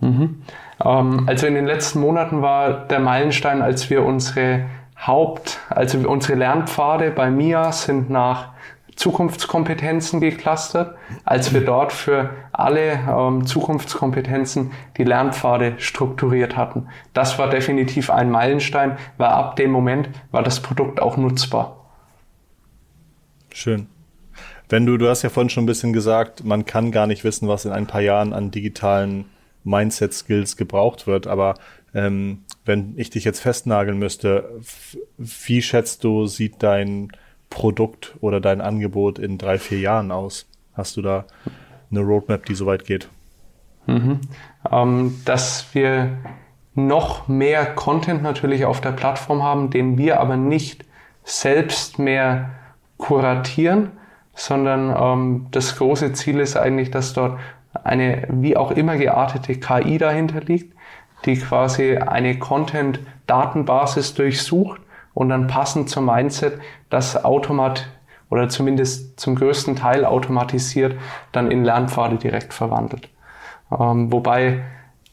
[0.00, 0.42] Mhm.
[0.84, 4.66] Ähm, also in den letzten Monaten war der Meilenstein, als wir unsere
[4.98, 8.50] Haupt, also unsere Lernpfade bei MIA sind nach
[8.96, 16.88] Zukunftskompetenzen geclustert, als wir dort für alle ähm, Zukunftskompetenzen die Lernpfade strukturiert hatten.
[17.12, 21.76] Das war definitiv ein Meilenstein, weil ab dem Moment war das Produkt auch nutzbar.
[23.52, 23.86] Schön.
[24.68, 27.48] Wenn du, du hast ja vorhin schon ein bisschen gesagt, man kann gar nicht wissen,
[27.48, 29.26] was in ein paar Jahren an digitalen
[29.64, 31.54] Mindset-Skills gebraucht wird, aber
[31.94, 34.60] ähm, wenn ich dich jetzt festnageln müsste,
[35.18, 37.12] wie schätzt du, sieht dein
[37.52, 40.46] Produkt oder dein Angebot in drei, vier Jahren aus?
[40.74, 41.24] Hast du da
[41.90, 43.08] eine Roadmap, die so weit geht?
[43.86, 44.20] Mhm.
[44.70, 46.16] Ähm, dass wir
[46.74, 50.84] noch mehr Content natürlich auf der Plattform haben, den wir aber nicht
[51.24, 52.50] selbst mehr
[52.96, 53.90] kuratieren,
[54.34, 57.38] sondern ähm, das große Ziel ist eigentlich, dass dort
[57.84, 60.74] eine wie auch immer geartete KI dahinter liegt,
[61.26, 64.80] die quasi eine Content-Datenbasis durchsucht
[65.14, 67.88] und dann passend zum Mindset das automat
[68.30, 70.96] oder zumindest zum größten Teil automatisiert
[71.32, 73.10] dann in Lernpfade direkt verwandelt.
[73.70, 74.62] Ähm, wobei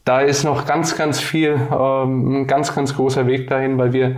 [0.05, 4.15] da ist noch ganz, ganz viel, ähm, ein ganz, ganz großer Weg dahin, weil wir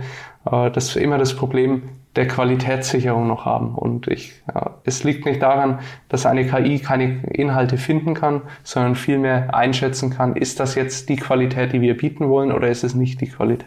[0.50, 1.82] äh, das immer das Problem
[2.16, 3.74] der Qualitätssicherung noch haben.
[3.74, 8.94] Und ich, ja, es liegt nicht daran, dass eine KI keine Inhalte finden kann, sondern
[8.94, 12.94] vielmehr einschätzen kann, ist das jetzt die Qualität, die wir bieten wollen oder ist es
[12.94, 13.66] nicht die Qualität?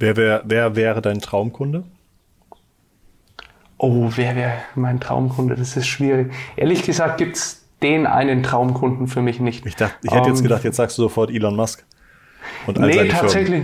[0.00, 1.84] Wer, wär, wer wäre dein Traumkunde?
[3.76, 5.56] Oh, wer wäre mein Traumkunde?
[5.56, 6.32] Das ist schwierig.
[6.56, 9.66] Ehrlich gesagt gibt es den einen Traumkunden für mich nicht.
[9.66, 11.84] Ich, dachte, ich hätte um, jetzt ähm, gedacht, jetzt sagst du sofort Elon Musk.
[12.66, 13.62] Und all nee, tatsächlich,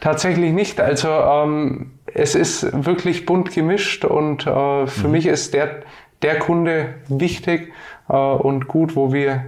[0.00, 0.80] tatsächlich nicht.
[0.80, 5.12] Also ähm, es ist wirklich bunt gemischt und äh, für mhm.
[5.12, 5.82] mich ist der,
[6.22, 7.72] der Kunde wichtig
[8.08, 9.46] äh, und gut, wo wir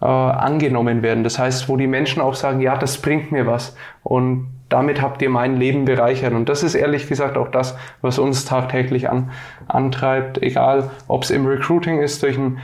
[0.00, 1.24] äh, angenommen werden.
[1.24, 5.22] Das heißt, wo die Menschen auch sagen, ja, das bringt mir was und damit habt
[5.22, 6.32] ihr mein Leben bereichert.
[6.32, 9.30] Und das ist ehrlich gesagt auch das, was uns tagtäglich an,
[9.68, 12.58] antreibt, egal ob es im Recruiting ist, durch ein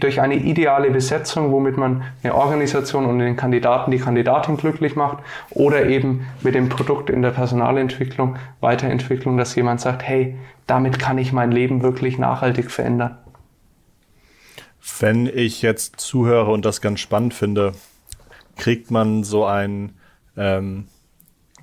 [0.00, 5.18] durch eine ideale Besetzung, womit man eine Organisation und den Kandidaten, die Kandidatin glücklich macht,
[5.50, 11.16] oder eben mit dem Produkt in der Personalentwicklung, Weiterentwicklung, dass jemand sagt, hey, damit kann
[11.16, 13.18] ich mein Leben wirklich nachhaltig verändern.
[14.98, 17.72] Wenn ich jetzt zuhöre und das ganz spannend finde,
[18.56, 19.92] kriegt man so ein,
[20.36, 20.88] ähm,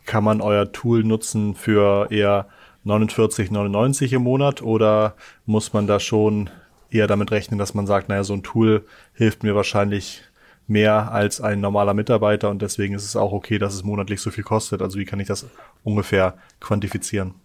[0.05, 2.47] kann man euer Tool nutzen für eher
[2.85, 5.15] 49,99 im Monat oder
[5.45, 6.49] muss man da schon
[6.89, 10.21] eher damit rechnen, dass man sagt, naja, so ein Tool hilft mir wahrscheinlich
[10.67, 14.31] mehr als ein normaler Mitarbeiter und deswegen ist es auch okay, dass es monatlich so
[14.31, 14.81] viel kostet.
[14.81, 15.45] Also wie kann ich das
[15.83, 17.35] ungefähr quantifizieren?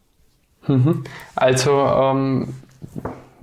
[0.66, 1.04] Mhm.
[1.34, 2.54] Also ähm,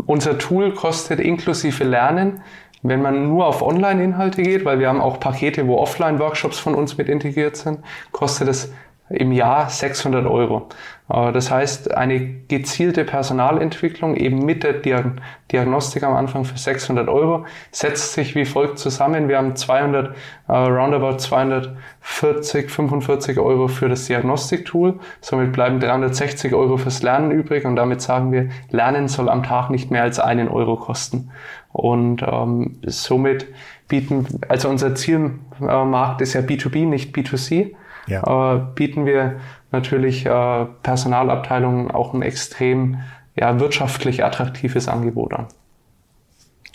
[0.06, 2.42] unser Tool kostet inklusive Lernen,
[2.84, 6.98] wenn man nur auf Online-Inhalte geht, weil wir haben auch Pakete, wo Offline-Workshops von uns
[6.98, 7.80] mit integriert sind,
[8.12, 8.72] kostet es
[9.10, 10.68] im Jahr 600 Euro.
[11.10, 14.74] Äh, das heißt, eine gezielte Personalentwicklung eben mit der
[15.52, 19.30] Diagnostik am Anfang für 600 Euro setzt sich wie folgt zusammen.
[19.30, 25.00] Wir haben 200, uh, äh, roundabout 240, 45 Euro für das Diagnostiktool.
[25.22, 29.70] Somit bleiben 360 Euro fürs Lernen übrig und damit sagen wir, Lernen soll am Tag
[29.70, 31.32] nicht mehr als einen Euro kosten.
[31.72, 33.46] Und ähm, somit
[33.88, 37.76] bieten, also unser Zielmarkt ist ja B2B, nicht B2C
[38.08, 38.56] ja.
[38.56, 39.40] äh, bieten wir
[39.72, 43.02] natürlich äh, Personalabteilungen auch ein extrem
[43.36, 45.48] ja, wirtschaftlich attraktives Angebot an.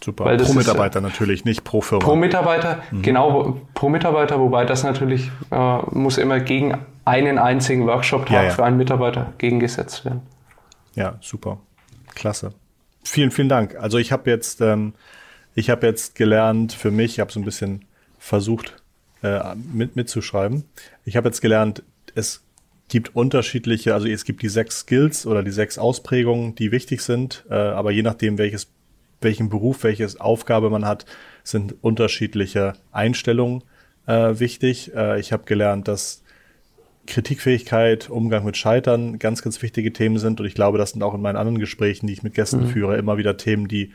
[0.02, 0.24] Super.
[0.24, 2.04] Weil pro Mitarbeiter ist, natürlich, nicht pro Firma.
[2.04, 3.02] Pro Mitarbeiter, mhm.
[3.02, 8.50] genau, pro Mitarbeiter, wobei das natürlich äh, muss immer gegen einen einzigen Workshop-Tag ja, ja.
[8.50, 10.22] für einen Mitarbeiter gegengesetzt werden.
[10.94, 11.58] Ja, super.
[12.14, 12.52] Klasse.
[13.04, 13.76] Vielen, vielen Dank.
[13.76, 14.94] Also ich habe jetzt, ähm,
[15.54, 17.84] ich habe jetzt gelernt für mich, ich habe so ein bisschen
[18.18, 18.81] versucht,
[19.22, 20.64] äh, mit, mitzuschreiben.
[21.04, 21.82] Ich habe jetzt gelernt,
[22.14, 22.42] es
[22.88, 27.44] gibt unterschiedliche, also es gibt die sechs Skills oder die sechs Ausprägungen, die wichtig sind,
[27.48, 28.68] äh, aber je nachdem, welches,
[29.20, 31.06] welchen Beruf, welches Aufgabe man hat,
[31.42, 33.64] sind unterschiedliche Einstellungen
[34.06, 34.94] äh, wichtig.
[34.94, 36.22] Äh, ich habe gelernt, dass
[37.06, 41.14] Kritikfähigkeit, Umgang mit Scheitern ganz, ganz wichtige Themen sind und ich glaube, das sind auch
[41.14, 42.68] in meinen anderen Gesprächen, die ich mit Gästen mhm.
[42.68, 43.92] führe, immer wieder Themen, die,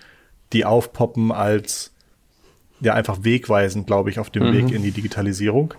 [0.53, 1.93] die aufpoppen als
[2.79, 4.53] ja einfach wegweisend, glaube ich, auf dem mhm.
[4.53, 5.73] Weg in die Digitalisierung.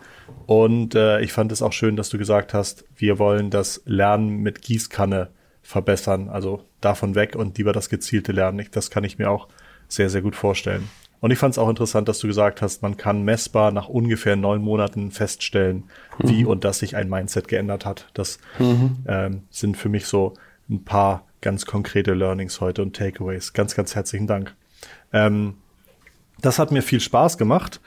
[0.46, 4.42] Und äh, ich fand es auch schön, dass du gesagt hast, wir wollen das Lernen
[4.42, 5.30] mit Gießkanne
[5.62, 8.66] verbessern, also davon weg und lieber das gezielte Lernen.
[8.72, 9.48] Das kann ich mir auch
[9.88, 10.88] sehr, sehr gut vorstellen.
[11.20, 14.36] Und ich fand es auch interessant, dass du gesagt hast, man kann messbar nach ungefähr
[14.36, 15.84] neun Monaten feststellen,
[16.18, 16.28] mhm.
[16.28, 18.08] wie und dass sich ein Mindset geändert hat.
[18.14, 18.98] Das mhm.
[19.06, 20.34] ähm, sind für mich so
[20.70, 23.52] ein paar ganz konkrete Learnings heute und Takeaways.
[23.52, 24.54] Ganz, ganz herzlichen Dank.
[25.12, 25.54] Ähm,
[26.40, 27.80] das hat mir viel Spaß gemacht.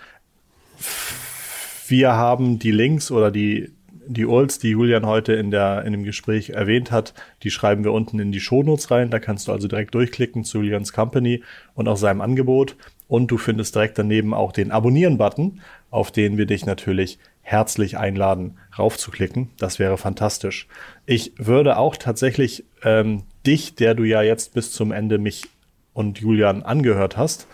[1.87, 3.71] Wir haben die Links oder die
[4.07, 7.91] die URLs, die Julian heute in, der, in dem Gespräch erwähnt hat, die schreiben wir
[7.91, 9.09] unten in die Shownotes rein.
[9.09, 11.43] Da kannst du also direkt durchklicken zu Julians Company
[11.75, 12.75] und auch seinem Angebot.
[13.07, 18.57] Und du findest direkt daneben auch den Abonnieren-Button, auf den wir dich natürlich herzlich einladen,
[18.77, 19.49] raufzuklicken.
[19.57, 20.67] Das wäre fantastisch.
[21.05, 25.43] Ich würde auch tatsächlich ähm, dich, der du ja jetzt bis zum Ende mich
[25.93, 27.47] und Julian angehört hast,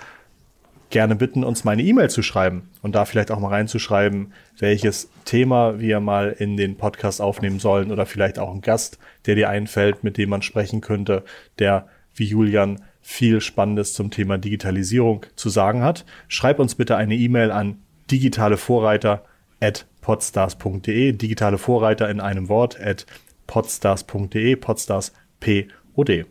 [0.89, 5.09] gerne bitten, uns mal eine E-Mail zu schreiben und da vielleicht auch mal reinzuschreiben, welches
[5.25, 9.49] Thema wir mal in den Podcast aufnehmen sollen oder vielleicht auch einen Gast, der dir
[9.49, 11.23] einfällt, mit dem man sprechen könnte,
[11.59, 16.05] der wie Julian viel Spannendes zum Thema Digitalisierung zu sagen hat.
[16.27, 17.79] Schreib uns bitte eine E-Mail an
[18.11, 19.23] digitalevorreiter
[19.59, 23.05] at podstars.de, digitale Vorreiter in einem Wort at
[23.47, 26.25] podstars.de, podstars P-O-D.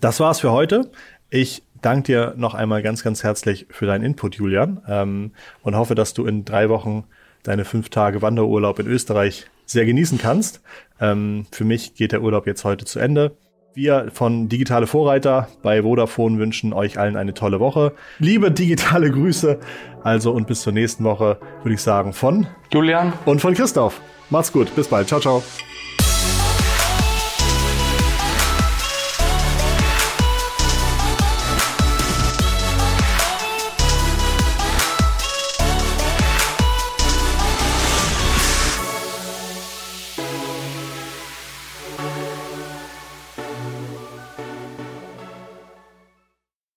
[0.00, 0.90] Das war's für heute.
[1.28, 5.94] Ich danke dir noch einmal ganz, ganz herzlich für deinen Input, Julian, ähm, und hoffe,
[5.94, 7.04] dass du in drei Wochen
[7.42, 10.60] deine fünf Tage Wanderurlaub in Österreich sehr genießen kannst.
[11.00, 13.36] Ähm, für mich geht der Urlaub jetzt heute zu Ende.
[13.72, 17.92] Wir von Digitale Vorreiter bei Vodafone wünschen euch allen eine tolle Woche.
[18.18, 19.60] Liebe digitale Grüße.
[20.02, 24.00] Also und bis zur nächsten Woche würde ich sagen von Julian und von Christoph.
[24.28, 24.74] Macht's gut.
[24.74, 25.08] Bis bald.
[25.08, 25.42] Ciao, ciao.